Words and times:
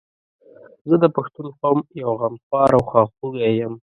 زه 0.89 0.95
د 1.03 1.05
پښتون 1.15 1.47
قوم 1.61 1.79
یو 2.01 2.09
غمخوار 2.21 2.69
او 2.77 2.81
خواخوږی 2.89 3.51
یم 3.59 3.73